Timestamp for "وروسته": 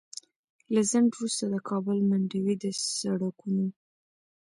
1.15-1.43